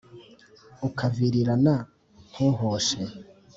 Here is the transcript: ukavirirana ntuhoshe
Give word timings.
ukavirirana 0.87 1.75
ntuhoshe 2.29 3.01